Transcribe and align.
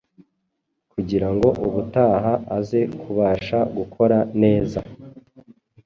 kugirango 0.91 1.49
ubutaha 1.67 2.33
aze 2.57 2.81
kubasha 2.99 3.57
gukora 3.77 4.17
neza. 4.41 4.79